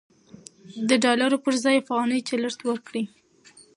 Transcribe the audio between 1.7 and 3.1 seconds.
افغانۍ چلښت ورکړئ.